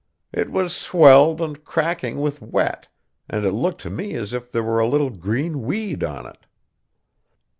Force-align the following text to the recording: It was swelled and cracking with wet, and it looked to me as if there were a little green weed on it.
It 0.33 0.49
was 0.49 0.75
swelled 0.75 1.41
and 1.41 1.63
cracking 1.63 2.17
with 2.21 2.41
wet, 2.41 2.87
and 3.29 3.45
it 3.45 3.51
looked 3.51 3.81
to 3.81 3.91
me 3.91 4.15
as 4.15 4.33
if 4.33 4.51
there 4.51 4.63
were 4.63 4.79
a 4.79 4.87
little 4.87 5.11
green 5.11 5.61
weed 5.61 6.03
on 6.03 6.25
it. 6.25 6.47